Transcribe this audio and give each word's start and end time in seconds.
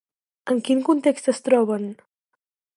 En 0.53 0.61
quin 0.69 0.81
context 0.87 1.31
es 1.35 1.45
troben? 1.51 1.89